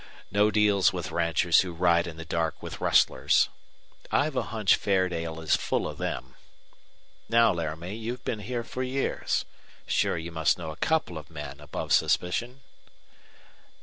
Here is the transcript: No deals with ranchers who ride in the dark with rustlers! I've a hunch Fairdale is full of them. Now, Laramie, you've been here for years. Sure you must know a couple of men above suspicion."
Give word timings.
No 0.31 0.49
deals 0.49 0.91
with 0.91 1.11
ranchers 1.11 1.59
who 1.61 1.73
ride 1.73 2.07
in 2.07 2.17
the 2.17 2.25
dark 2.25 2.63
with 2.63 2.81
rustlers! 2.81 3.49
I've 4.11 4.35
a 4.35 4.41
hunch 4.41 4.75
Fairdale 4.75 5.39
is 5.41 5.55
full 5.55 5.87
of 5.87 5.99
them. 5.99 6.33
Now, 7.29 7.53
Laramie, 7.53 7.93
you've 7.95 8.25
been 8.25 8.39
here 8.39 8.63
for 8.63 8.81
years. 8.81 9.45
Sure 9.85 10.17
you 10.17 10.31
must 10.31 10.57
know 10.57 10.71
a 10.71 10.75
couple 10.75 11.19
of 11.19 11.29
men 11.29 11.59
above 11.59 11.93
suspicion." 11.93 12.61